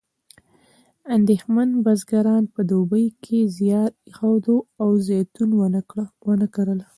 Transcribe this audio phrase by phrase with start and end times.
[1.15, 4.45] اندېښمن بزګران په دوبي کې زیار ایښود
[4.81, 5.49] او زیتون
[6.29, 6.85] ونه کرله.